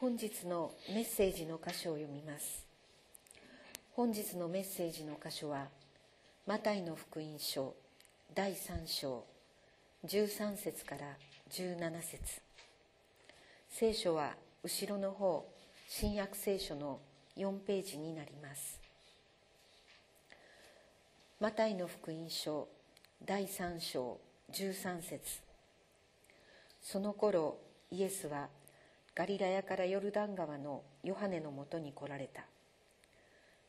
[0.00, 2.64] 本日のメッセージの箇所を読みます。
[3.96, 5.66] 本日のメッセージの箇所は
[6.46, 7.74] マタイの福音書
[8.32, 9.24] 第3章
[10.06, 11.00] 13節から
[11.50, 12.40] 17節。
[13.70, 15.44] 聖書は後ろの方
[15.88, 17.00] 新約聖書の
[17.36, 18.78] 4ページになります。
[21.40, 22.68] マタイの福音書
[23.26, 24.20] 第3章
[24.52, 25.40] 13節。
[26.80, 27.58] その頃
[27.90, 28.46] イエスは
[29.18, 32.44] ガリラヤからヨルダン川のヨハネのもとに来られた。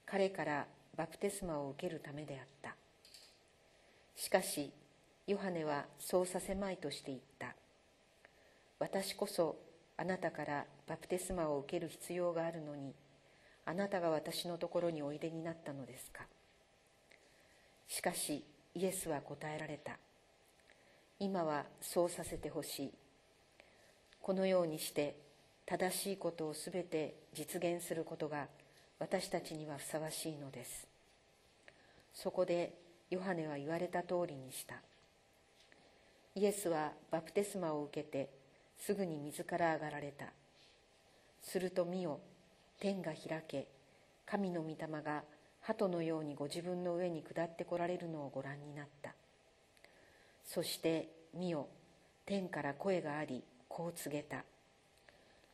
[0.05, 2.75] 彼からバプテスマを受けるためであった。
[4.15, 4.71] しかし
[5.25, 7.55] ヨハネはそうさせまいとして言った。
[8.77, 9.55] 私こそ
[9.97, 12.93] あなたからバプテスマを受ける必要があるのに
[13.65, 16.27] あなたが私のところにおいでになったのですか。
[17.87, 19.97] しかしイエスは答えられた。
[21.17, 22.93] 今はそうさせてほしい。
[24.21, 25.27] このようにして
[25.69, 28.47] 正しいことをすべて実現することが
[28.97, 30.87] 私たちにはふさわしいのです。
[32.11, 32.73] そこで
[33.11, 34.77] ヨハネは言われた通りにした。
[36.33, 38.31] イエスはバプテスマを受けて
[38.79, 40.25] すぐに水から上がられた。
[41.39, 42.19] すると見よ
[42.79, 43.67] 天が開け
[44.25, 45.21] 神の御霊が
[45.61, 49.13] 鳩のようにご自分の上に下ってこられるのをご覧になった。
[50.43, 51.67] そして見よ
[52.25, 54.43] 天から声がありこう告げた。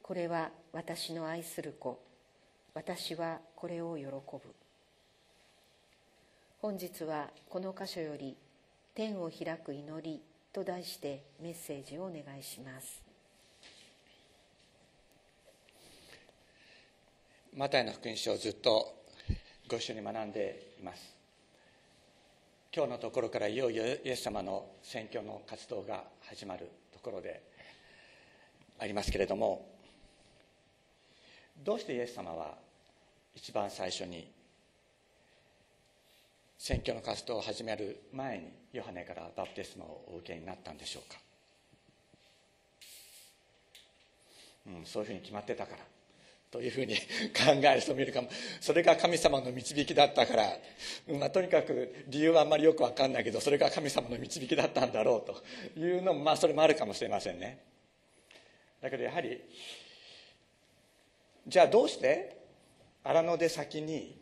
[0.05, 1.99] これは私の愛する子。
[2.75, 4.13] 私はこれを喜ぶ。
[6.61, 8.37] 本日はこの箇所より
[8.93, 10.21] 「天を開く祈り」
[10.53, 13.01] と題してメッセージをお願いします。
[17.55, 19.05] マタイの福音書をずっと
[19.67, 21.15] ご一緒に学んでいます。
[22.71, 27.41] 今日のところからいよいよイエス様の宣教の活動が始まるところで
[28.77, 29.73] ありますけれども
[31.63, 32.55] どうしてイエス様は
[33.35, 34.27] 一番最初に
[36.57, 41.19] 選挙の活動を始める前にヨハネからバプテスマをお受けになったんでしょうか、
[44.67, 45.77] うん、そういうふうに決まってたから
[46.51, 48.29] というふうに考える人もいるかも。
[48.61, 50.53] それが神様の導きだったから、
[51.19, 57.59] まあ、とにかく理由はあんまりよく分かんないけどそれが神様の導きだったんだろうというのもまあそれもあるかもしれませんね。
[58.81, 59.41] だけどやはり
[61.47, 62.35] じゃあどうして？
[63.03, 64.17] 荒野で先に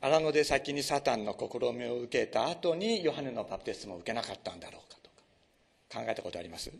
[0.00, 5.10] 荒野で先にサタンの試みを受けた後にヨハネのバプテスマを受けなかったんだろうかと
[5.96, 6.72] か考えたことあります？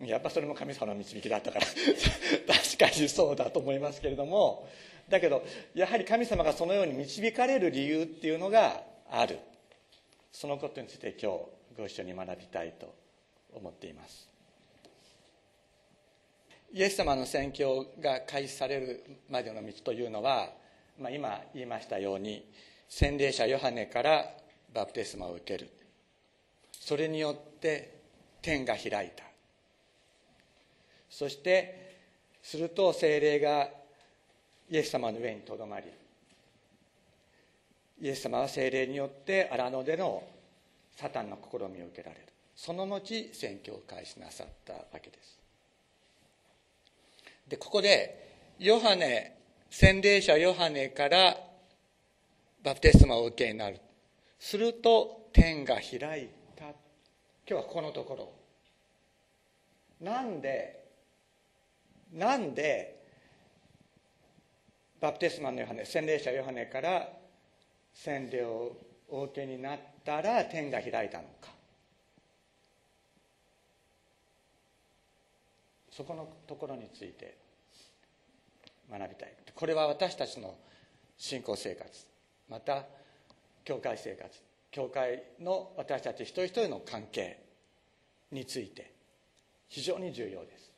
[0.00, 1.66] やっぱそれも神様の導きだったから
[2.54, 4.68] 確かにそうだと思いますけれども
[5.08, 5.42] だけど
[5.74, 9.38] やはり神様がそのように導かれる理由っていうのがある。
[10.32, 11.38] そのことについて今日
[11.78, 12.94] ご一緒に学びたいと
[13.54, 14.28] 思っています。
[16.72, 20.50] イエス様の宣教が開始されるまでの道というのは、
[20.98, 22.44] まあ、今言いましたように
[22.88, 24.24] 洗礼者ヨハネから
[24.74, 25.70] バプテスマを受ける。
[26.72, 27.98] それによって
[28.42, 29.24] 天が開いた。
[31.08, 31.96] そして
[32.42, 33.68] すると精霊が
[34.70, 35.86] イエス様の上にとどまり
[38.00, 40.22] イエス様は精霊によって荒野での
[40.94, 42.26] サタンの試みを受けられる。
[42.54, 45.45] その後宣教を開始なさったわけです。
[47.48, 49.36] でここでヨハネ
[49.70, 51.36] 洗礼者ヨハネから
[52.62, 53.80] バプテスマを受けになる。
[54.38, 56.64] すると天が開いた。
[56.64, 56.74] 今
[57.46, 58.32] 日はここのところ。
[60.00, 60.84] なんで
[62.12, 62.96] なんで
[65.00, 67.08] バプテスマのヨハネ洗礼者ヨハネから
[67.92, 68.76] 洗礼を
[69.08, 71.55] お受けになったら天が開いたのか。
[75.96, 77.38] そこのところについて
[78.90, 79.32] 学びたい。
[79.54, 80.54] これは私たちの
[81.16, 82.06] 信仰生活。
[82.50, 82.84] また
[83.64, 84.28] 教会生活。
[84.70, 87.42] 教会の私たち一人一人の関係
[88.30, 88.92] について
[89.70, 90.70] 非常に重要です。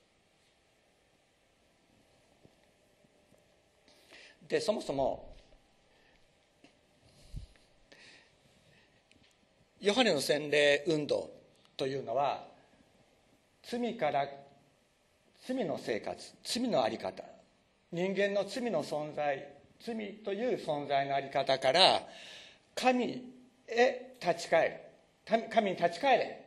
[4.48, 5.34] でそもそも
[9.80, 11.28] ヨハネの洗礼運動
[11.76, 12.46] というのは
[13.64, 14.28] 罪から
[15.46, 17.22] 罪の生活罪の在り方。
[17.90, 19.48] 人間の罪の存在
[19.80, 19.94] 罪
[20.24, 22.02] という存在の在り方から
[22.74, 23.24] 神
[23.66, 25.48] へ立ち返る。
[25.50, 26.44] 神に立ち返れ。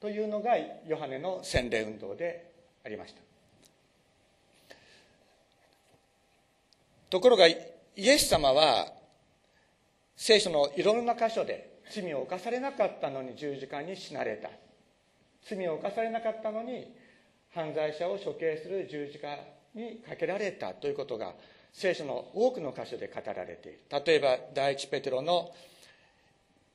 [0.00, 0.56] というのが
[0.86, 2.52] ヨハネの洗礼運動で
[2.84, 3.20] ありました。
[7.10, 7.56] ところがイ
[7.96, 8.92] エス様は
[10.14, 14.50] 聖書のいろんな箇所で罪を犯されなかったのに十字架に死なれた。
[15.48, 16.92] 罪を犯されなかったのに
[17.54, 19.36] 犯罪者を処刑する十字架
[19.74, 21.34] にかけられたということが
[21.72, 23.80] 聖書の多くの箇所で語られている。
[24.04, 25.50] 例えば第一ペテロの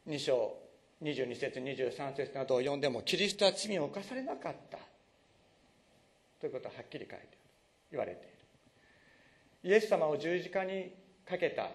[0.08, 0.58] 2章
[1.02, 4.78] 22節23節などを読んでもキリストは罪を犯されなかった
[6.40, 7.28] ということははっきり書いて
[7.92, 8.34] 言われている。
[9.72, 10.94] イエス様を十字架に
[11.28, 11.70] かけた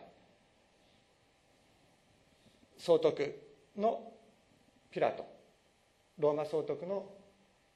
[2.76, 3.34] 総督
[3.76, 4.12] の
[4.90, 5.26] ピラト。
[6.18, 7.06] ローマ総督の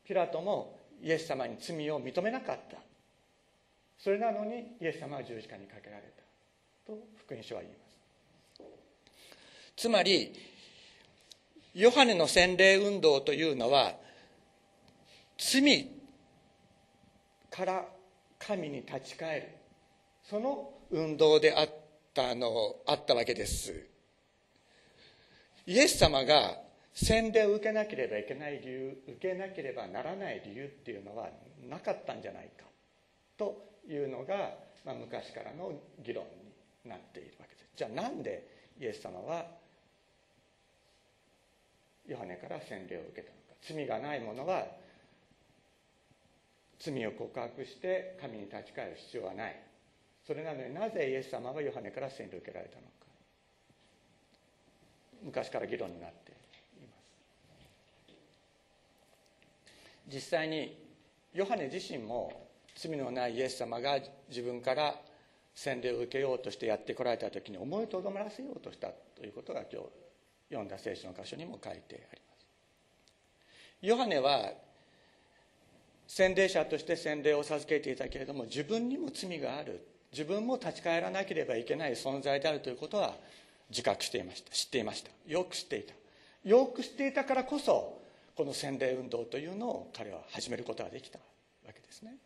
[0.04, 2.78] ピラトもイエス様に罪を認めなかった。
[3.98, 6.22] それなのにイエス様は十字架にかけられた。
[6.86, 7.92] と福音書は言います。
[9.76, 10.32] つまり
[11.74, 13.94] ヨハネの洗礼運動というのは
[15.38, 15.88] 罪
[17.50, 17.84] から
[18.38, 19.48] 神に立ち返る。
[20.22, 21.68] その運動であっ
[22.14, 23.88] たのあったわけです。
[25.66, 26.58] イエス様が
[26.94, 31.30] 洗礼を受けなければいけない理由受けなければならない理由っていうのは
[31.68, 32.66] なかったんじゃないか
[33.38, 34.54] というのが、
[34.84, 35.72] まあ、昔からの
[36.04, 36.24] 議論
[36.84, 37.68] になっているわけです。
[37.76, 38.46] じゃあなんで
[38.80, 39.46] イエス様は
[42.06, 43.54] ヨハネから洗礼を受けたのか。
[43.62, 44.66] 罪がない者は
[46.78, 49.56] 罪を告白して神に立ち返る必要はない。
[50.26, 52.90] それなのになぜイエス様はヨハネから洗礼を受けられたのか。
[55.24, 56.42] 昔から議論になっています
[60.06, 60.78] 実際に
[61.34, 64.94] ヨハネ自身も罪のないイエス様が自分から
[65.54, 69.88] 洗礼を受けようとしてやってこられた時に思いとどまらせようとしたということが今日
[70.48, 72.46] 読んだ聖書の箇所にも書いてあります。
[73.82, 74.52] ヨハネは
[76.06, 79.86] 洗礼者として洗礼を授けていたけれども自分にも罪がある。
[80.12, 83.14] 自分も立ち返らなければいけない存在であるということは
[83.70, 84.50] 自覚していました。
[84.52, 85.10] 知っていました。
[85.26, 85.94] よく知っていた。
[86.44, 88.01] よく知っていたからこそ
[88.34, 91.18] この洗礼運動というのを彼は始めることができた
[91.66, 92.16] わけですね。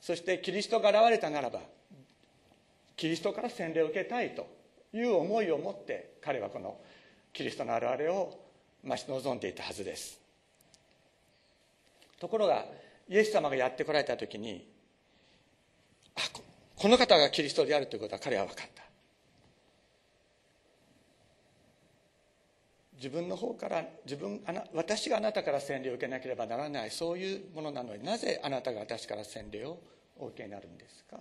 [0.00, 1.60] そしてキリストが現れたならば
[2.96, 4.46] キリストから洗礼を受けたいと
[4.92, 6.78] いう思いを持って彼はこの
[7.32, 8.38] キリストの現れを
[8.84, 10.18] 待ち望んでいたはずです。
[12.18, 12.66] ところが
[13.08, 14.66] イエス様がやってこられた時に
[16.16, 16.20] あ
[16.76, 18.89] この方がキリストであるということは彼は分かった。
[23.00, 29.78] 自分の方から自分あな私があなたから洗礼を受けなければならないそういうものなのになぜあなたが私から洗礼を
[30.18, 31.16] お受けになるんですか？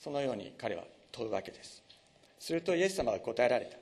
[0.00, 1.82] そのように彼は問うわけです。
[2.38, 3.76] するとイエス様は答えられた。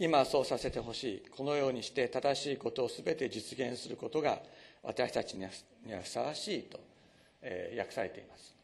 [0.00, 1.22] 今そうさせてほしい。
[1.36, 4.40] このようにして正しいことを全て実現することが
[4.82, 5.50] 私たちには
[6.02, 6.80] ふさわしいと、
[7.42, 8.54] えー、訳されています。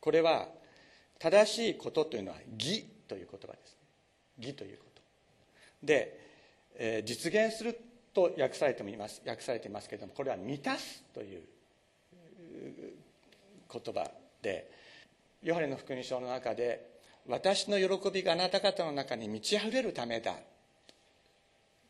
[0.00, 0.48] これは
[1.18, 3.76] 正しいことというのは義という言葉です。
[4.38, 5.02] 義ということ。
[5.82, 6.20] で、
[6.76, 7.78] えー、実現する
[8.12, 9.22] と訳されてもいます。
[9.26, 11.42] 訳されていますけれどもこれは満たすという
[13.70, 14.10] 言葉
[14.42, 14.70] で
[15.42, 16.94] ヨハネの福音書の中で
[17.26, 20.34] 私の喜びがあなた方の中に満ち溢れるためだ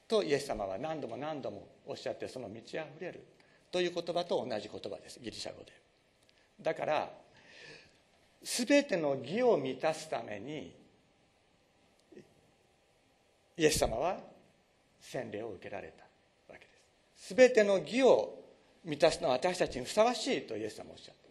[0.09, 3.25] とイエス様は何度も何度もおっしゃってその満ち溢れる
[3.73, 5.19] という言葉と同じ言葉です。
[5.21, 5.73] ギリシャ語で。
[6.63, 7.11] だから
[8.43, 10.73] 全ての義を満たすために
[13.57, 14.19] イエス様は
[15.01, 16.05] 洗礼を受けられた
[16.53, 16.67] わけで
[17.17, 17.35] す。
[17.35, 18.39] 全ての義を
[18.85, 21.25] 満たすのは私たちにふさわしいとイエス様おっしゃった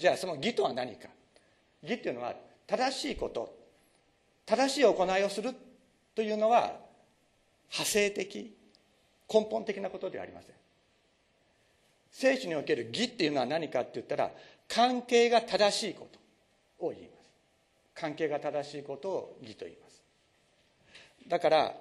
[0.00, 1.08] じゃあその義とは何か。
[1.82, 2.34] 義っていうのは
[2.66, 3.56] 正しいこと。
[4.46, 5.54] 正しい行いをする
[6.14, 6.72] というのは
[7.70, 8.54] 派生的
[9.32, 10.54] 根本的なことではありません。
[12.10, 14.30] 聖書における義っていうのは何かって言ったら
[14.68, 16.08] 関係が正しいこ
[16.78, 17.30] とを言います。
[17.94, 20.01] 関係が正しいことを義と言います。
[21.28, 21.74] だから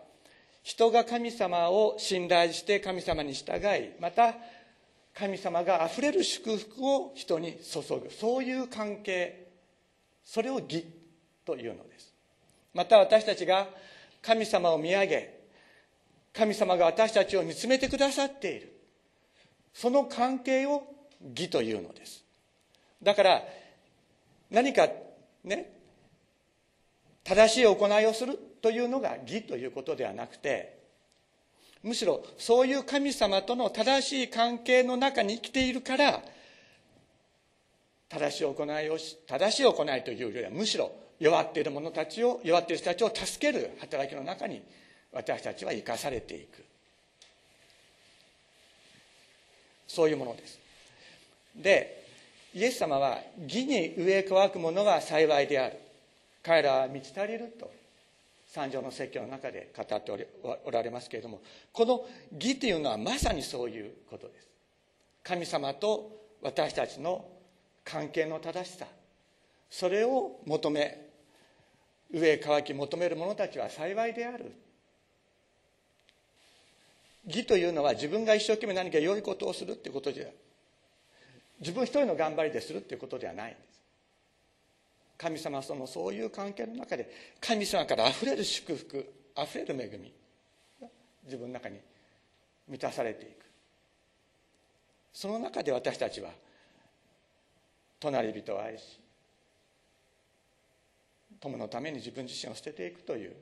[0.64, 4.36] 人が神様を信頼して神様に従いまた
[5.14, 8.10] 神様があふれる祝福を人に注ぐ。
[8.12, 9.48] そういう関係。
[10.24, 10.86] それを義
[11.46, 12.14] というのです。
[12.74, 13.68] また私たちが
[14.22, 15.42] 神様を見上げ
[16.34, 18.74] 神様が私たちを見つめてくださっている。
[19.74, 20.84] その関係を
[21.36, 22.24] 義というのです。
[23.04, 23.44] だから
[24.50, 24.88] 何か
[25.44, 25.74] ね
[27.24, 28.40] 正しい行いをする。
[28.62, 30.80] というのが義ということではなくて
[31.84, 36.22] むしろそういう神様との正しい関係の中に生きているから
[38.10, 44.62] 正しい行いをし正しい行いというよりはむしろ弱っている者たちを弱っている人たちを助ける働きの中に
[45.14, 46.64] 私たちは生かされていく。
[49.88, 50.60] そういうものです。
[51.56, 52.06] で
[52.54, 55.78] イエス様は義に植え乾く者が幸いである。
[56.44, 57.81] 彼らは満ち足りると。
[58.54, 60.28] 三条の説教の中で語って
[60.66, 61.40] おられますけれども
[61.72, 64.48] この義というのはまさにそういうことです。
[65.24, 67.26] 神様と私たちの
[67.86, 68.88] 関係の正しさ
[69.70, 71.10] それを求め
[72.12, 74.52] 上へ乾き求める者たちは幸いである。
[77.26, 80.26] 義というのは自分が一生懸命何か良いことをするっていうことじゃ
[81.62, 83.81] 自分一人の頑張りでするっていうことではないんです。
[85.22, 87.08] 神様そのそういう関係の中で
[87.40, 90.12] 神様からあふれる祝福あふれる恵み
[91.24, 91.80] 自分の中に
[92.68, 93.46] 満たされていく。
[95.14, 96.32] その中で私たちは
[98.00, 99.00] 隣人を愛し
[101.40, 103.36] 友のために自分自身を捨てていくという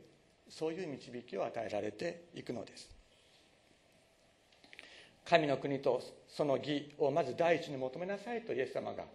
[0.50, 2.90] そういう導きを与えられていくのです。
[5.24, 9.06] 神の国とその義をまず第一に求めなさいとイエス様が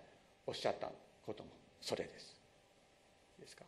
[0.47, 0.90] おっしゃった
[1.26, 1.50] ことも
[1.83, 2.35] それです
[3.56, 3.64] か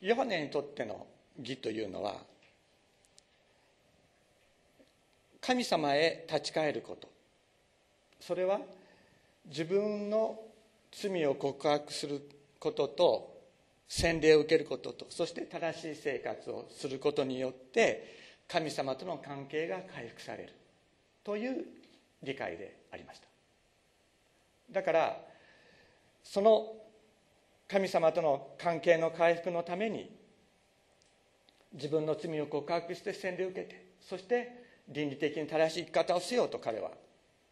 [0.00, 1.06] ヨハネにとっての
[1.38, 2.16] 義というのは
[5.40, 7.08] 神様へ立ち返ること。
[8.20, 8.60] それは
[9.46, 10.38] 自分の
[10.92, 12.28] 罪を告白する
[12.58, 13.40] ことと
[13.88, 20.52] 洗礼を受けることとそして正しい生活をすることによって神様との関係が回復される。
[21.24, 21.64] という
[22.22, 23.26] 理解でありました。
[24.72, 25.20] だから
[26.22, 26.79] その
[27.70, 30.10] 神様との関係の回復のために
[31.72, 36.90] 自分の罪を告白して洗礼を受けてそして倫理的に正しい生き方をしようと彼は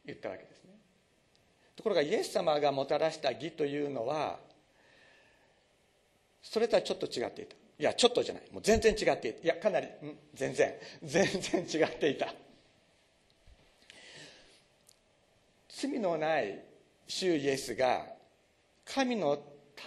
[0.04, 0.70] 言ったわけですね。
[1.76, 4.40] ところがイエス様がもたらした義というのは
[6.42, 7.54] それとはちょっと違っていた。
[7.78, 8.42] いやちょっとじゃない。
[8.50, 9.44] もう全然違っていた。
[9.44, 9.90] いやかなり、ん、
[10.34, 10.74] 全然。
[11.04, 12.34] 全然違っていた。
[15.68, 16.60] 罪のない
[17.06, 18.04] 主イエスが
[18.84, 19.40] 神の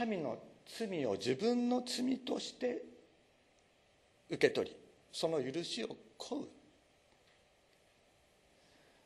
[0.06, 2.84] 民の罪を自分の罪として
[4.30, 4.76] 受け取り
[5.12, 6.48] その許しを請う。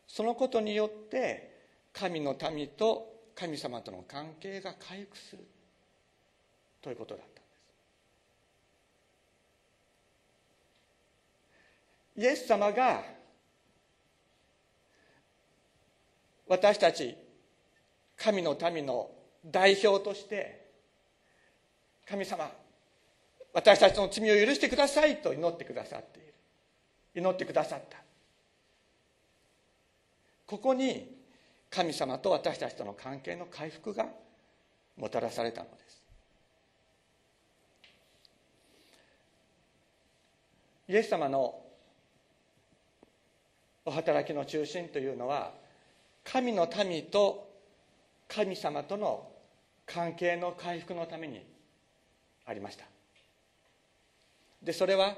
[0.08, 1.56] そのことによって
[1.92, 5.46] 神の民と神様との関係が回復する。
[6.82, 7.42] ということだったんで
[12.16, 12.22] す。
[12.22, 13.04] イエス様が
[16.48, 17.18] 私たち
[18.16, 19.10] 神の民の
[19.44, 20.65] 代表として
[22.08, 22.52] 神様
[23.56, 26.34] 私たちの罪を許してくださいと祈ってくださっている。
[27.16, 27.98] 祈ってくださった。
[30.46, 31.16] ここに
[31.70, 34.08] 神様と私たちとの関係の回復が
[34.98, 36.04] もたらされたのです。
[40.90, 41.58] イエス様の
[43.86, 45.54] お働きの中心というのは
[46.26, 47.50] 神の民と
[48.28, 49.32] 神様との
[49.86, 51.55] 関係の回復のために
[52.46, 52.86] ありました。
[54.62, 55.16] でそれは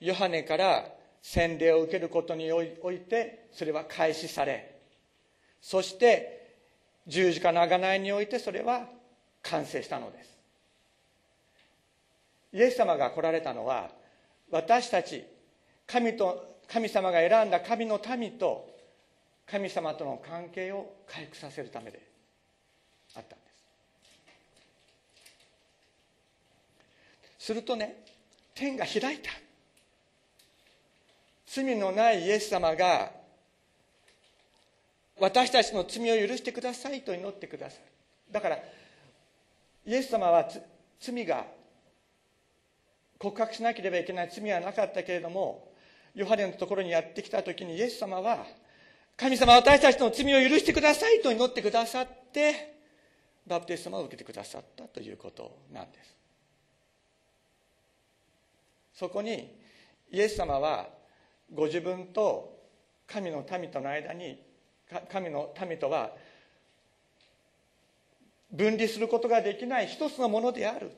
[0.00, 0.84] ヨハネから
[1.22, 4.76] 洗礼を受けることにおいてそれは開始され
[5.60, 6.54] そして
[7.06, 8.86] 十字架の贖いにおいてそれは
[9.42, 10.36] 完成したのです。
[12.52, 13.90] イエス様が来られたのは
[14.50, 15.24] 私たち
[15.86, 18.68] 神と神様が選んだ神の民と
[19.46, 22.00] 神様との関係を回復させるためで
[23.14, 23.36] あった。
[27.46, 28.02] するとね
[28.56, 29.30] 天が開いた。
[31.46, 33.12] 罪のないイエス様が
[35.20, 37.82] 私たちの罪を許してくださいと祈ってくださる。
[38.32, 40.48] だからイエス様は
[40.98, 41.44] 罪が
[43.16, 44.30] 告白しなければいけない。
[44.32, 45.70] 罪はなかったけれども
[46.16, 48.44] ヨハネのところにやってきた時にイエス様は
[49.16, 52.74] 神様私たちの罪を許してくださいと祈ってくださって
[53.46, 56.15] バプテスマを受けてくださったということなんです。
[58.96, 59.54] そこに
[60.10, 60.88] イエス様は
[61.54, 62.56] ご自分と
[63.06, 64.40] 神の民との間に
[65.12, 66.12] 神の民とは
[68.50, 70.90] 分離することができない一つのものである。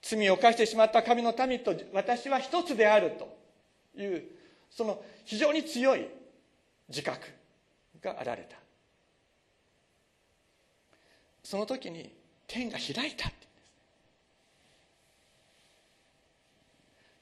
[0.00, 4.22] 罪を犯してしまった神の民と私は一つであるという
[4.70, 6.06] その非常に強い
[6.88, 7.26] 自覚
[8.00, 8.56] があられた。
[11.42, 12.14] その時に
[12.46, 13.32] 天が開いた。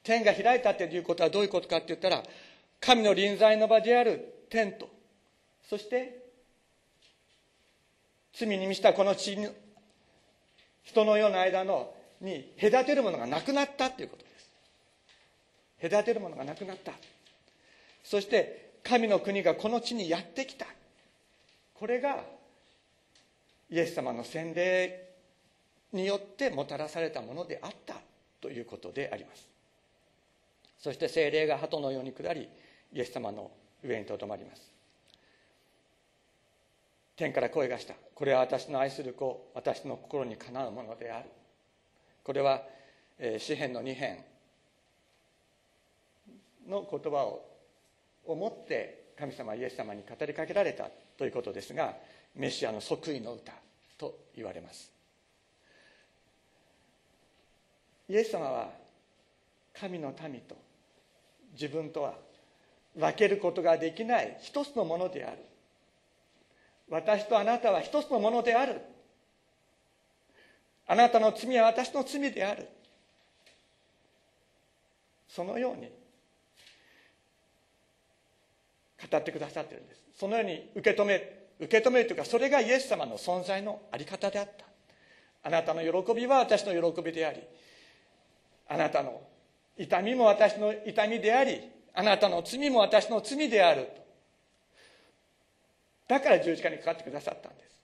[0.07, 2.23] 天が開いたということはどういうことかって言ったら
[2.79, 4.87] 神の臨在の場である天と
[5.69, 6.23] そして
[8.33, 9.37] 罪に満ちたこの地
[10.83, 15.89] 人の世の間のに隔てるものがなくなったということです。
[15.89, 16.93] 隔てるものがなくなった。
[18.03, 20.65] そして神の国がこの地にやってきた。
[21.73, 22.23] これが
[23.69, 25.09] イエス様の洗礼
[25.91, 27.95] によってもたらされたものであった
[28.39, 29.56] ということであります。
[30.79, 32.47] そして精霊が鳩のように下り
[32.93, 33.51] イエス様の
[33.83, 34.71] 上にとどまります。
[37.15, 37.95] 天から声がした。
[38.13, 41.29] これは私の愛する子私の心にかなうものである。
[42.23, 42.61] これは、
[43.17, 44.23] えー、詩篇の2編
[46.67, 47.43] の言葉を
[48.25, 51.95] 思って神様イエス様に語りかけられたということですが
[52.35, 53.53] メシアの即位の歌
[53.97, 54.91] と言われます。
[58.09, 58.69] イエス様は
[59.73, 60.55] 神の民と
[61.53, 62.13] 自分とは
[62.95, 65.37] 分けることができない一つのものである。
[66.89, 68.81] 私とあなたは一つのものである。
[70.87, 72.67] あなたの罪は私の罪である。
[75.27, 75.91] そのように
[79.11, 80.01] 語ってくださってるんです。
[80.17, 84.65] そのように受け止め受け止めるというかそれがイエス様の存在のあり方であった。
[85.43, 87.41] あなたの喜びは私の喜びであり
[88.67, 89.21] あなたの
[89.77, 91.61] 痛みも私の痛みであり
[91.93, 93.87] あなたの罪も私の罪である。
[96.07, 97.79] だから十字架にかかってくださったんです。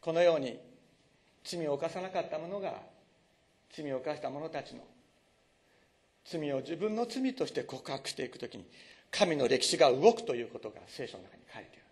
[0.00, 0.58] このように
[1.42, 2.74] 罪を犯さなかった者が
[3.72, 4.82] 罪を犯した者たちの
[6.24, 8.64] 罪を自分の罪として告白していくときに
[9.10, 11.82] 神の歴史が動くということが聖書の中に書いてある。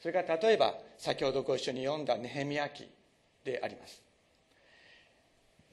[0.00, 2.88] それから例えば先ほどご一緒に読んだネヘミヤ記
[3.44, 4.02] であります。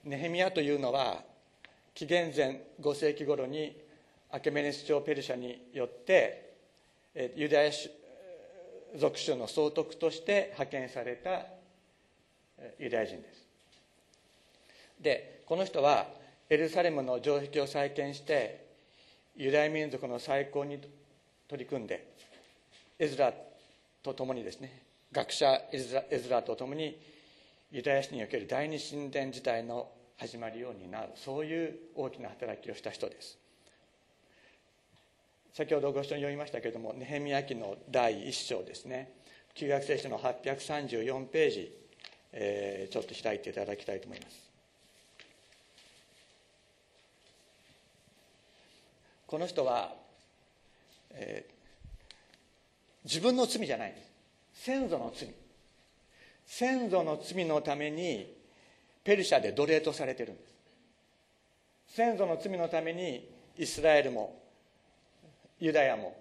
[0.06, 1.22] ネヘミヤというのは
[1.94, 3.76] 紀元前5世紀頃に
[4.32, 6.54] アケメネス朝ペルシャによって
[7.36, 7.72] ユダヤ
[8.96, 11.46] 属州の総督として派遣された
[12.80, 13.46] ユダヤ人です。
[15.02, 16.08] でこの人は
[16.50, 18.66] エルサレムの城壁を再建して
[19.36, 20.80] ユダヤ民族の再興に
[21.48, 22.06] 取り組んで
[22.98, 23.34] エズラ
[24.04, 27.00] と共にですね学者エズラと共に
[27.72, 33.38] ユダヤ史における第二神殿時代の始まりを担うそういう大きな働きをした人です。
[35.54, 39.14] 先ほどご一緒に読みましたけれどもネヘミヤ記の第1章ですね。
[39.54, 41.78] 旧約聖書の834ページ、
[42.32, 44.50] えー、ちょっと開いていただきたいと思います。
[49.28, 49.94] この人は、
[51.12, 53.92] えー、自分の罪じゃない。
[53.92, 55.30] です先祖の罪。
[56.52, 58.36] 先祖の罪のために
[59.04, 60.56] ペルシャで奴隷とされてるんです。
[61.96, 64.42] 先祖の罪のためにイスラエルも
[65.60, 66.18] ユダヤも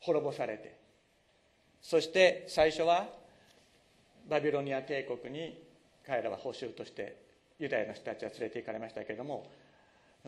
[0.00, 0.76] 滅ぼされて
[1.80, 3.08] そして最初は
[4.28, 5.62] バビロニア帝国に
[6.04, 7.16] 彼らは報酬として
[7.60, 9.48] ユダヤの人たちは連れて行かれましたけれども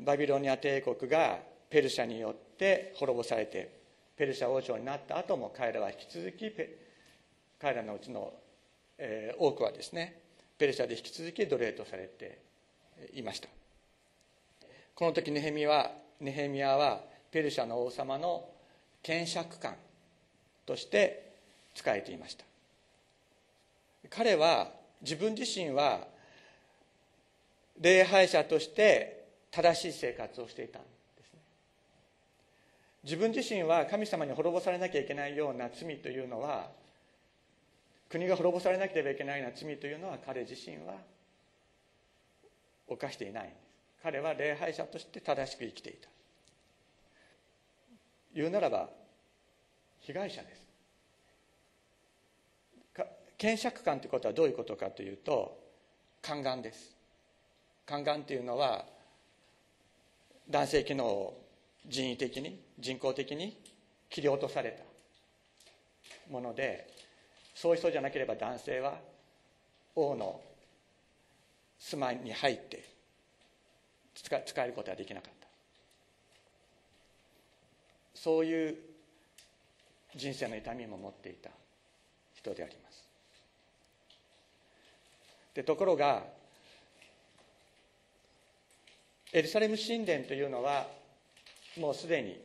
[0.01, 3.71] バビロニア帝国がペルシャによって滅ぼされて
[4.17, 6.53] ペルシャ王朝になった後も彼らは引き続き
[7.61, 8.33] 彼らのうちの
[9.03, 10.21] えー、多くはですね
[10.59, 12.39] ペルシャで引き続き奴隷とされて
[13.15, 13.49] いました。
[14.95, 18.45] この時ネヘミはネヘミヤはペルシャの王様の
[19.03, 19.75] 検釈官
[20.67, 21.33] として
[21.75, 22.45] 仕えていました。
[24.11, 24.69] 彼は
[25.01, 26.07] 自分自身は
[27.81, 30.89] 礼拝者として正しい生活をしていたんで
[31.25, 31.39] すね。
[33.03, 36.69] 自分自身は神様に滅ぼされなきゃいけないような罪というのは
[38.11, 40.94] 国が滅ぼされなければいけないような罪というのは彼自身は
[42.88, 43.44] 犯していない。
[43.44, 43.57] んです
[44.03, 46.09] 彼は礼拝者として正しく生きていた。
[48.35, 48.88] 言うならば
[50.01, 50.61] 被害者です。
[53.38, 55.57] 検釈官ということはどういうことかというと
[56.23, 56.96] 宦官です。
[57.87, 58.85] 宦官というのは
[60.51, 61.40] 男性機能を
[61.87, 63.57] 人為的に人工的に
[64.11, 66.88] 切り落とされたもので
[67.61, 68.94] そういう人じゃなければ男性は
[69.94, 70.40] 王の
[71.79, 72.83] 住まいに入って
[74.14, 75.46] 使えることはできなかった。
[78.14, 78.77] そういう
[80.16, 81.51] 人生の痛みも持っていた
[82.35, 83.05] 人であります。
[85.53, 86.23] でところが
[89.35, 90.87] エルサレム神殿というのは
[91.77, 92.40] もうすでに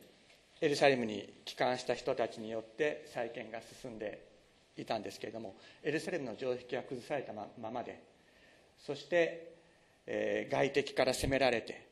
[0.60, 4.35] エルサレムに帰還した人たちによって再建が進んで
[4.78, 8.02] いたんですけれどもエルサレムの城壁は崩されたままで
[8.78, 9.56] そして、
[10.06, 11.88] えー、外敵から攻められて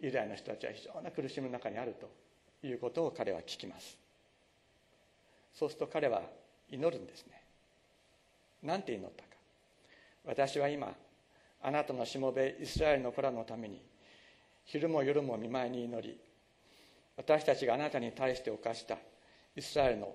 [0.00, 3.96] ユダヤの人たちは非常な苦しみの中にあるということを彼は聞きます。
[5.54, 6.22] そうすると彼は
[6.70, 7.42] 祈るんですね。
[8.62, 9.28] なんて祈ったか。
[10.26, 10.92] 私は今
[11.62, 13.80] あなたのしもべイスラエルの子らのために
[14.64, 16.18] 昼も夜も見舞いに祈り
[17.16, 18.98] 私たちがあなたに対して犯した
[19.56, 20.14] イスラエルの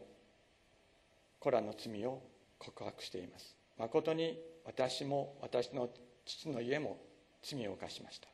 [1.42, 2.22] 子らの罪を
[2.60, 3.58] 告白しています。
[3.78, 5.90] 誠に私も私の
[6.24, 6.98] 父の家も
[7.42, 8.28] 罪を犯しました。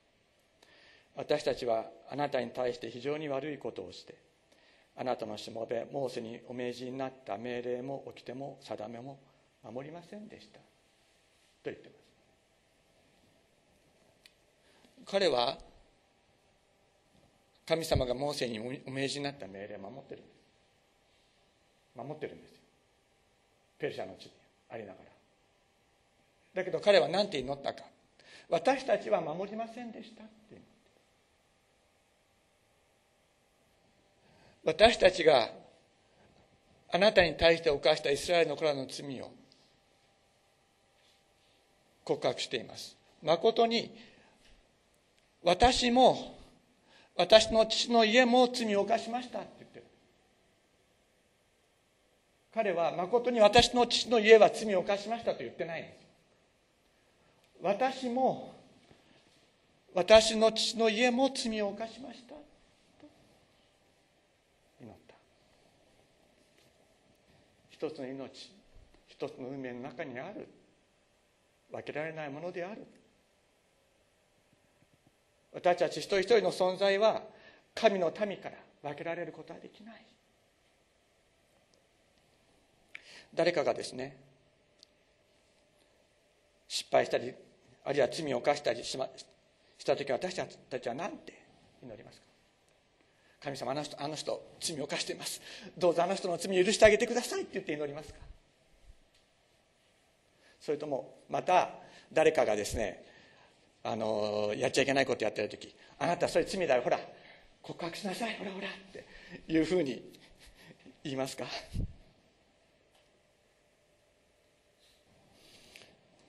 [1.16, 4.16] 私たちはあなたに対して非常に悪いことをして
[4.98, 9.18] あなたのしもべモーセにお命じになった命令も掟も定めも
[9.64, 10.60] 守りませんでした。
[10.60, 10.64] と
[11.66, 12.08] 言ってます。
[15.10, 15.58] 彼は
[17.66, 20.38] 神様がモーセにお命じになった命令を守ってるんです。
[21.96, 22.57] 守ってるんです。
[23.80, 24.32] ペルシャの地に
[24.70, 25.08] ありながら。
[26.56, 27.84] だけど彼は何て祈ったか
[28.50, 30.60] 私たちは守りませんでしたって
[34.64, 35.50] 私たちが
[36.92, 39.32] あなたに対して犯したイスラエルの子らの罪を
[42.04, 43.96] 告白しています誠に
[45.44, 46.38] 私も
[47.16, 49.67] 私の父の家も罪を犯しましたって。
[52.58, 55.96] 彼は誠に私の父の家は罪を犯しましたと言ってないんです。
[57.62, 58.56] 私も
[59.94, 62.34] 私の父の家も罪を犯しました。
[62.34, 62.42] と
[64.82, 65.14] 祈った。
[67.70, 68.52] 一つの命
[69.08, 70.48] 一つの運命の中にある。
[71.72, 72.88] 分けられないものである。
[75.54, 77.22] 私たち一人一人の存在は
[77.76, 80.17] 神の民から分けられることはできない。
[83.34, 84.18] 誰かがですね
[86.68, 87.34] 失敗したり
[87.86, 89.08] あるいは罪を犯したりし,、ま、
[89.78, 90.36] した時私
[90.70, 91.34] たちは何て
[91.82, 92.28] 祈りますか？
[93.40, 95.42] 神様あの人あの人罪を犯しています。
[95.78, 98.20] どうぞあの人の罪を許してあげてくださいって言って祈りますか？
[100.60, 101.70] それともまた
[102.12, 103.06] 誰かがですね
[103.84, 107.00] あのやっちゃいけないことやってる時あなたそれ罪だよほら
[107.62, 109.06] 告白しなさいほらほらって
[109.48, 110.04] いうふうに
[111.04, 111.46] 言いますか？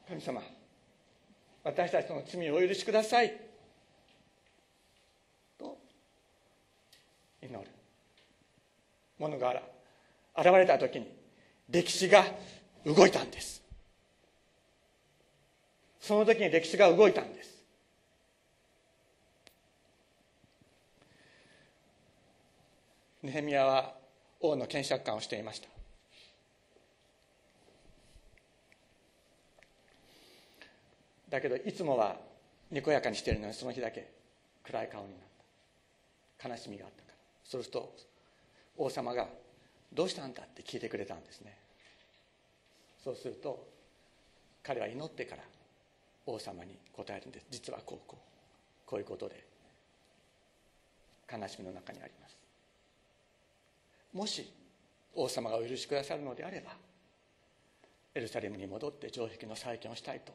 [0.09, 0.41] 神様
[1.65, 3.39] 私たちの罪をお許しください。
[5.59, 5.77] と
[7.43, 7.71] 祈る。
[9.19, 9.63] ものが
[10.35, 11.07] 現れた時に
[11.69, 12.25] 歴史が
[12.87, 13.63] 動いたんです。
[16.01, 17.63] その時に歴史が動いたんです。
[23.23, 23.95] ネヘミヤは
[24.41, 25.78] 王の検釈官をしていました。
[31.29, 32.17] だけどいつもは
[32.71, 34.11] にこやかにしているのにその日だけ
[34.65, 35.19] 暗い顔になっ
[36.39, 36.49] た。
[36.49, 37.15] 悲しみがあったから。
[37.45, 37.95] そうすると
[38.77, 39.29] 王様が
[39.93, 41.57] 「どうしたんだ?」って聞いてくれたんですね。
[43.03, 43.67] そうすると
[44.63, 45.43] 彼は祈ってから
[46.27, 47.47] 王様に答えるんです。
[47.51, 48.89] 実はこうこう。
[48.89, 49.45] こういうことで。
[51.31, 52.37] 悲しみの中にあります。
[54.13, 54.51] もし
[55.15, 56.75] 王様がお許しくださるのであれば
[58.15, 60.33] エルサレムに戻って城壁の再建をしたいと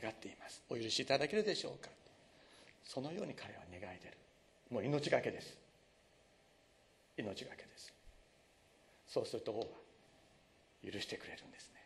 [0.00, 0.62] 願っています。
[0.68, 1.90] お許しいただけるでしょうか。
[2.84, 4.16] そのように彼は願い出る。
[4.70, 5.56] もう命がけです。
[7.16, 7.92] 命がけです。
[9.06, 9.66] そうすると王は
[10.92, 11.76] 許してくれるんですね。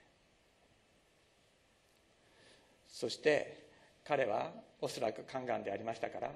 [2.88, 3.66] そして
[4.04, 6.30] 彼はおそらく宦官でありましたから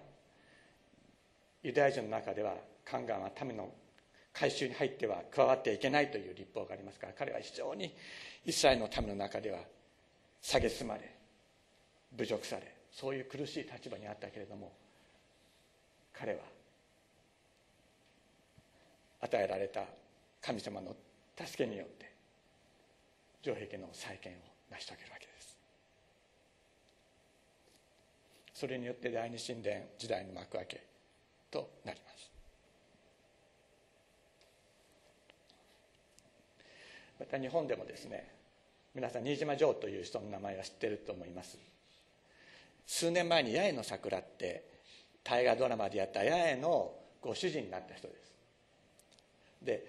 [1.62, 3.70] ユダヤ人の中では宦官は民の
[4.32, 7.94] 改宗に入っては加わってはいけないという立法がありますから彼は非常に
[8.44, 9.60] イスラエルの民の中では
[10.42, 11.13] 蔑まれ
[12.16, 14.72] 侮辱されそういう苦しい立場にあったけれども
[16.12, 16.40] 彼は
[19.20, 19.84] 与えられた
[20.40, 20.94] 神様の
[21.36, 22.12] 助けによって
[23.42, 24.36] 城壁の再建を
[24.70, 25.58] 成し遂げるわけです。
[28.54, 30.82] それによって第二神殿時代の幕開け
[31.50, 32.30] となります。
[37.20, 38.30] また日本でもですね
[38.94, 41.73] 皆さん新島城という人の名前は知ってると思います。
[42.86, 44.64] 数年前に八重の桜って
[45.22, 48.34] 大河ドラマでやった八重のご主人になった人です。
[49.62, 49.86] で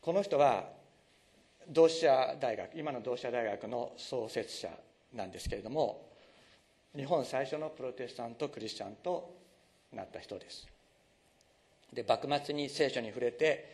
[0.00, 0.68] この人は
[1.68, 4.70] 同志社大学今の同志社大学の創設者
[5.14, 6.08] なんですけれども
[6.96, 9.36] 日本最初のプロテスタントクリスチャンと
[9.92, 10.66] なった人です。
[11.92, 13.68] で幕末に聖書に触れて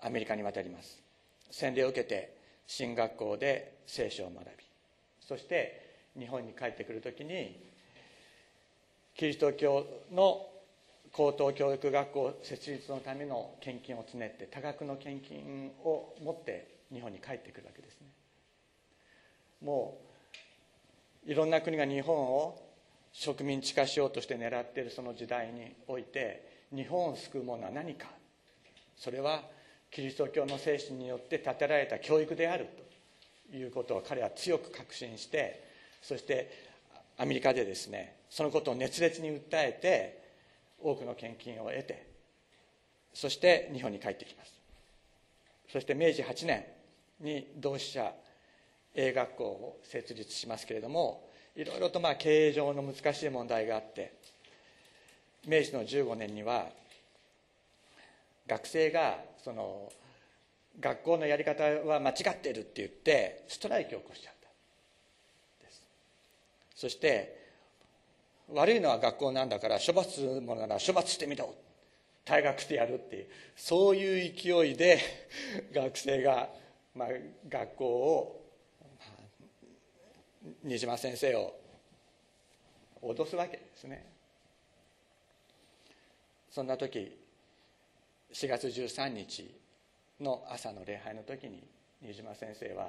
[0.00, 1.00] アメリカに渡ります。
[1.50, 2.34] 洗礼を受けて
[2.66, 4.64] 進学校で聖書を学び
[5.20, 7.58] そして日本に帰ってくる時に
[9.16, 10.46] キリスト教の
[11.12, 18.06] 高等教育学校設立のための献金を募って多額の献金を持って日本に帰ってくるわけですね。
[19.62, 19.98] も
[21.26, 22.58] ういろんな国が日本を
[23.12, 28.08] 植民地化しようとして狙っているその時代において日本を救うものは何か。
[28.96, 29.42] それは
[29.90, 32.68] キリスト教の精神によって建てられた教育である
[33.50, 35.71] ということを彼は強く確信して
[36.02, 36.50] そして
[37.16, 40.22] アメリカでですねそのことを熱烈に訴えて
[40.82, 42.06] 多くの献金を得て
[43.14, 44.52] そして日本に帰ってきます。
[45.72, 46.64] そして明治8年
[47.20, 48.12] に同志社
[48.94, 54.12] 英学校を設立しますけれどもいろいろとまあ経営上の難しい問題があって
[55.46, 56.66] 明治の15年には
[58.46, 59.90] 学生がその
[60.80, 64.41] 学校のやり方は間違っているって言ってストライキを起こしちゃったです
[66.82, 67.38] そして
[68.52, 71.54] 悪いのは学校なんだから処罰するものなら処罰してみろ。
[72.24, 74.98] 退学してやるっていうそういう勢いで
[75.72, 76.48] 学生が、
[76.96, 77.08] まあ、
[77.48, 78.46] 学校を、
[78.80, 81.54] まあ、新島先生を
[83.00, 84.04] 脅すわけですね。
[86.50, 87.16] そんな時
[88.32, 89.54] 4月13日
[90.20, 91.62] の朝の礼拝の時に
[92.02, 92.88] 新島先生は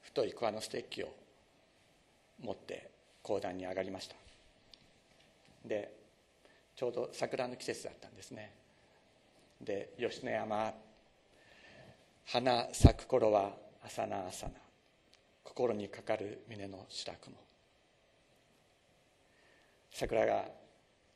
[0.00, 1.21] 太い桑のステッキを
[2.40, 2.90] 持って
[3.22, 4.16] 講談に上がりました。
[5.64, 5.92] で
[6.74, 8.52] ちょうど桜の季節だったんですね。
[9.60, 10.74] で吉野山
[12.26, 13.52] 花咲く頃は
[13.84, 14.54] 朝な朝な
[15.44, 17.36] 心にかかる峰の白雲。
[19.92, 20.46] 桜が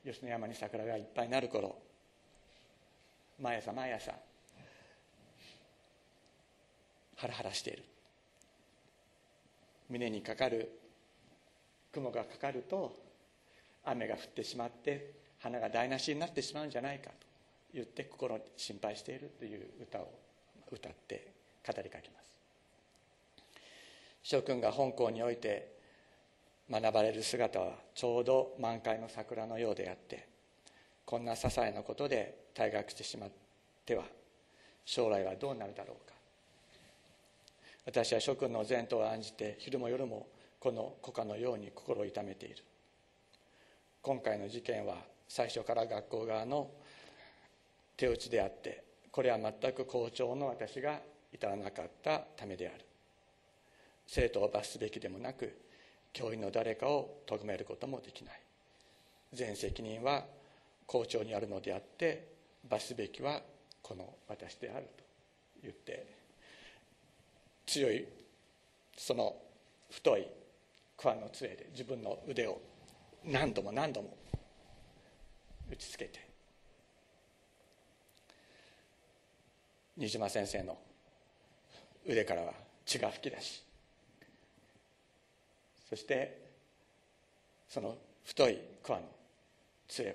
[0.05, 1.76] 吉野山に桜がいっぱいになる頃
[3.40, 4.12] 毎朝毎朝
[7.16, 7.85] ハラハラしている。
[9.88, 10.70] 胸にかかる
[11.96, 12.94] 雲がかかると
[13.85, 17.14] 雨が降ってしまって花が台無しになってしまうんじゃないかと
[17.72, 20.12] 言って心心配しているという歌を
[20.70, 21.32] 歌って
[21.66, 22.37] 語りかけます。
[24.22, 25.76] 諸君が本校において
[26.70, 30.26] 学ばれる姿はちょうど満開の桜のようであって
[31.04, 33.30] こんな些細なことで退学してしまっ
[33.85, 34.04] ては
[34.85, 36.14] 将来はどうなるだろうか。
[37.87, 40.26] 私は諸君の前途を案じて昼も夜も
[40.59, 42.57] この古家のように心を痛めている。
[44.03, 44.97] 今回の事件は
[45.29, 46.71] 最初から学校側の
[47.97, 51.01] 手打ちであってこれは全く校長の私が
[51.33, 52.85] 至らなかったためである。
[54.07, 55.57] 生徒を罰すべきでもなく
[56.12, 58.40] 教員の誰かを咎めることもできない。
[59.33, 60.25] 全責任は
[60.87, 62.29] 校長にあるのであって
[62.69, 63.42] 罰すべきは
[63.83, 65.05] この私であると
[65.62, 66.07] 言って
[67.66, 68.07] 強い
[68.97, 69.37] その
[69.90, 70.27] 太い
[70.96, 72.61] 桑の杖で自分の腕を
[73.24, 74.16] 何度も何度も
[75.70, 76.26] 打ちつけて。
[79.98, 80.76] 新島先生の
[82.06, 82.52] 腕からは
[82.85, 83.64] 血が噴き出し。
[85.88, 86.46] そして
[87.68, 89.04] その太い桑の
[89.88, 90.14] 杖は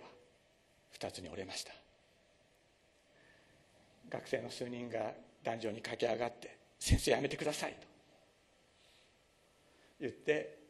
[0.91, 1.73] 二つに折れました。
[4.09, 5.13] 学生の数人が
[5.43, 7.87] 壇上に駆け上がって先生やめてくださいと
[10.01, 10.60] 言って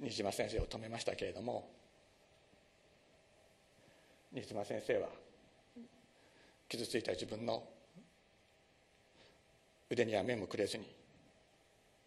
[0.00, 1.68] 新島先生を止めましたけれども
[4.32, 5.08] 新島先生は
[6.68, 7.64] 傷ついた自分の
[9.88, 10.84] 腕には目もくれずに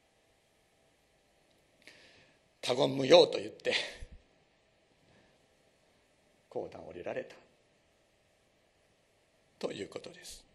[2.61, 3.73] 「他言無用」と言って
[6.49, 7.35] 講談を降りられた
[9.57, 10.45] ということです。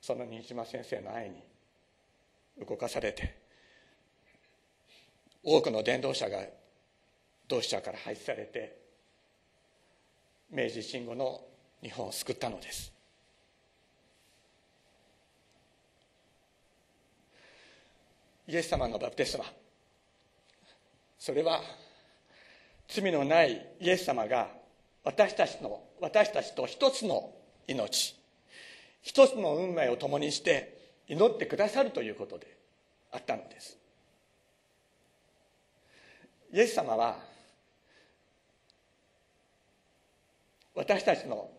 [0.00, 1.40] その新島先生の愛に
[2.58, 3.41] 動かされて
[5.42, 6.38] 多くの伝道者が
[7.48, 8.76] 同志社から廃止されて
[10.50, 11.40] 明治維新後の
[11.82, 12.92] 日本を救ったのです。
[18.46, 19.44] イエス様のバプテスマ。
[21.18, 21.60] それは
[22.88, 24.48] 罪のないイエス様が
[25.04, 27.32] 私たちの私たちと一つの
[27.66, 28.16] 命
[29.00, 32.46] 一つの運命を共にして祈ってくださるということで
[33.12, 33.81] あったのです。
[36.52, 37.18] イエス様は
[40.74, 41.50] 私たちの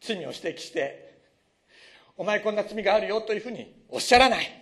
[0.00, 1.20] 罪を指摘して
[2.16, 4.58] お前こんな罪があるよというふうにおっしゃらない。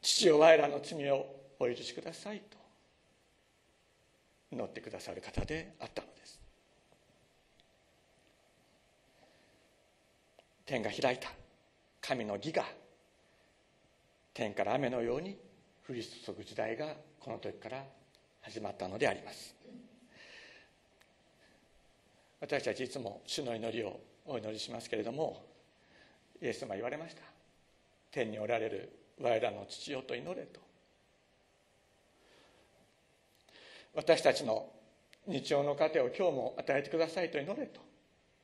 [0.00, 1.26] 父よ我らの罪を
[1.58, 2.56] お許しくださいと
[4.52, 6.40] 祈ってくださる方であったのです。
[10.64, 11.28] 天が開いた。
[12.00, 12.64] 神の義が
[14.36, 15.34] 天から雨のように
[15.88, 17.82] 降り注ぐ時代がこの時から
[18.42, 19.56] 始まったのであります。
[22.38, 25.42] 私たちいつも主の祈りをお祈りしますけれども
[26.42, 27.22] イエス様言われました。
[28.10, 30.60] 天におられる我らの父よと祈れと。
[33.94, 34.68] 私たちの
[35.26, 37.80] 日常の糧を今日も与えてくださいと祈れと。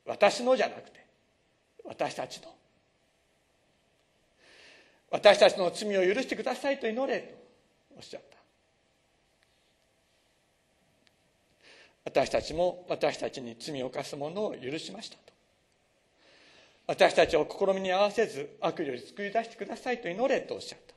[0.07, 1.05] 私のじゃなくて
[1.85, 2.47] 私たちの
[5.13, 7.35] 私たちの罪を許してくださいと祈れと
[7.97, 8.37] おっしゃった。
[12.05, 15.21] 私たちも私たちに罪を犯す者を許しましたと。
[16.87, 20.95] 私たちを試みに合わせず悪より救い出してくださいと祈れとおっしゃった。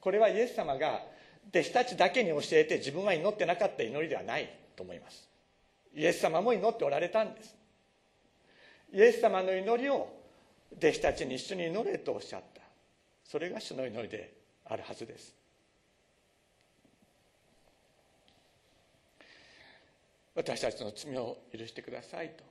[0.00, 1.02] これはイエス様が
[1.50, 5.28] 弟子たちだけに教えて自分は祈ってなかった祈りではないと思います。
[5.94, 7.54] イエス様も祈っておられたんです。
[8.94, 10.15] イエス様の祈りを
[10.78, 12.60] 弟子たちに一緒に祈れとおっしゃった。
[13.24, 14.32] それが主の祈りで
[14.66, 15.34] あるはずです。
[20.34, 22.44] 私たちの罪を許してくださいと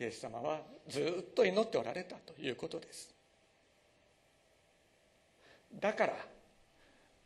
[0.00, 3.14] イエス様はずっと祈っておられたということです。
[5.80, 6.14] だから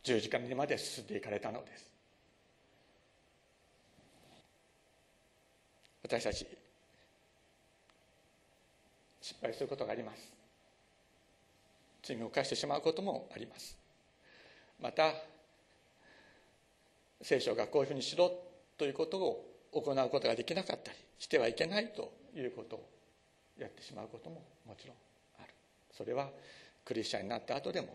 [0.03, 1.91] 十字架にまで進んでいかれたのです。
[6.03, 6.47] 私たち
[9.35, 10.33] 失敗することがあります。
[12.03, 13.77] 罪を犯してしまうこともあります。
[14.81, 15.13] また
[17.23, 18.31] 聖書がこういうふうにしろ
[18.77, 22.89] ということを行うことができなかったりしてはいけないということを
[23.59, 24.97] やってしまうことももちろん
[25.43, 25.55] ある。
[25.93, 26.29] それは
[26.85, 27.89] クリスチャンになった後でも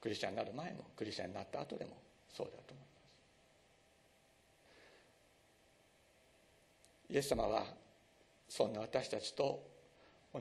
[0.00, 1.96] クリスチャンになる前もクリスチャンになった後でも
[2.34, 2.84] そうだと思いま
[7.08, 7.12] す。
[7.12, 7.64] イエス様は
[8.48, 9.77] そんな私たちと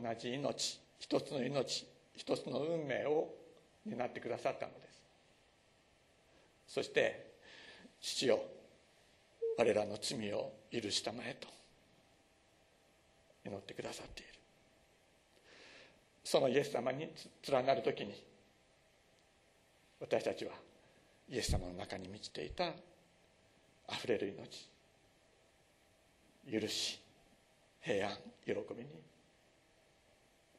[0.01, 3.33] 同じ命一つの命一つの運命を
[3.85, 4.79] 担ってくださったので
[6.67, 6.73] す。
[6.75, 7.33] そして
[8.01, 8.39] 父よ
[9.57, 11.47] 我らの罪を許したまえと
[13.45, 14.33] 祈ってくださっている。
[16.23, 17.09] そのイエス様に
[17.49, 18.21] 連なる時に
[19.99, 20.51] 私たちは
[21.29, 22.65] イエス様の中に満ちていた
[23.87, 24.69] あふれる命
[26.61, 26.99] 許し
[27.81, 28.89] 平安喜びに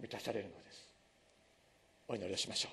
[0.00, 0.88] 満たされるのです。
[2.08, 2.72] お祈りをしましょう。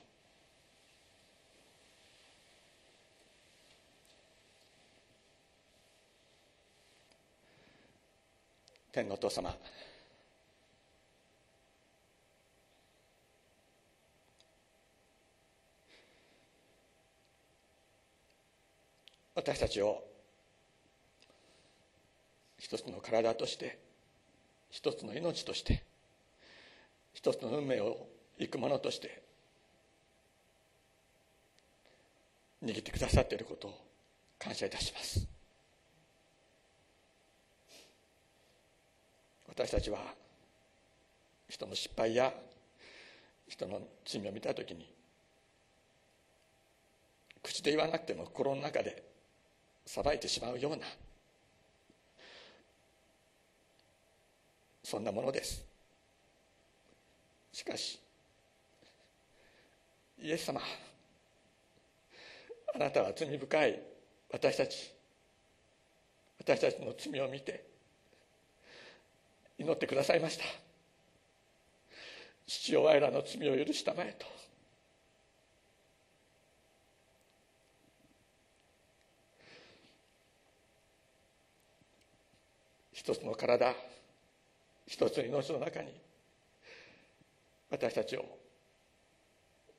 [8.92, 9.54] 天のお父様
[19.36, 20.02] 私たちを
[22.58, 23.78] 一つの体として
[24.70, 25.84] 一つの命として
[27.16, 29.24] 一つの運命をいくものとして
[32.64, 33.74] 握ってくださっていることを
[34.38, 35.26] 感謝いたします。
[39.48, 40.00] 私たちは
[41.48, 42.34] 人の失敗や
[43.48, 44.94] 人の罪を見た時に
[47.42, 49.04] 口で言わなくても心の中で
[49.86, 50.86] 裁いてしまうような
[54.84, 55.75] そんなものです。
[57.56, 57.98] しかし
[60.22, 60.60] イエス様
[62.74, 63.82] あなたは罪深い
[64.30, 64.94] 私たち
[66.38, 67.64] 私たちの罪を見て
[69.58, 70.44] 祈ってくださいました。
[72.46, 74.26] 父を我らの罪を許したまえと。
[82.92, 83.74] 一つの体
[84.88, 86.05] 一つの命の中に
[87.70, 88.26] 私たちを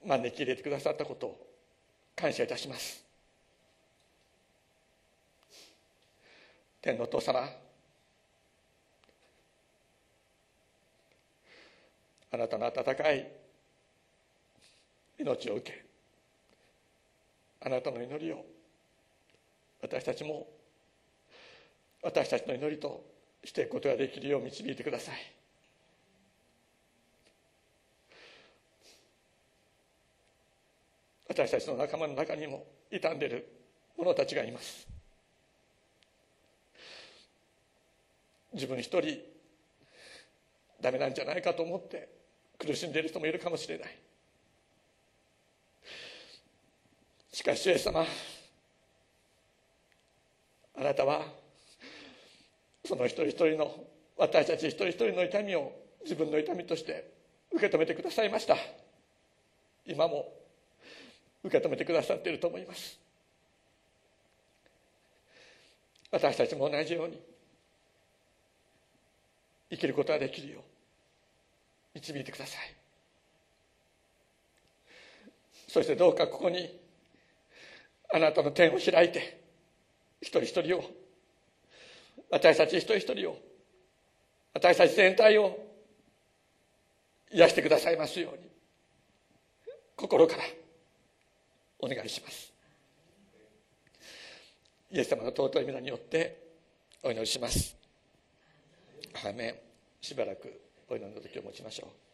[0.04, 1.46] 招き入れてくださったことを
[2.14, 3.04] 感謝いたします。
[6.80, 7.40] 天のお父様
[12.30, 13.26] あなたの温かい
[15.18, 15.84] 命を受け
[17.60, 18.44] あなたの祈りを
[19.82, 20.46] 私たちも
[22.02, 23.04] 私たちの祈りと
[23.44, 25.35] していくことができるよう導いてください。
[31.36, 33.46] 私たちの仲間の中にも傷んでる
[33.98, 34.88] 者たちがいます。
[38.54, 39.18] 自分一人
[40.80, 42.08] ダメなんじゃないかと思って
[42.58, 43.98] 苦しんでいる人もいるかもしれない。
[47.34, 48.06] しかしイエス様
[50.78, 51.20] あなたは
[52.82, 53.74] その一人一人の
[54.16, 55.70] 私たち一人一人の痛みを
[56.02, 57.10] 自分の痛みとして
[57.52, 58.56] 受け止めてくださいました。
[59.84, 60.45] 今も
[61.46, 62.98] 受け止めてくださっていると思います。
[66.10, 67.20] 私たちも同じように
[69.70, 70.62] 生きることができるよう
[71.94, 72.74] 導いてください。
[75.68, 76.80] そしてどうかここに
[78.12, 79.40] あなたの天を開いて
[80.20, 80.84] 一人一人を
[82.30, 83.38] 私たち一人一人を
[84.54, 85.58] 私たち全体を
[87.30, 88.48] 癒してくださいますように
[89.96, 90.42] 心から
[91.78, 92.52] お願いします。
[94.90, 96.46] イエス様の尊い皆によって
[97.02, 97.76] お祈りします。
[99.14, 99.34] アー
[100.00, 102.05] しばらくお祈りの時を持ちましょう。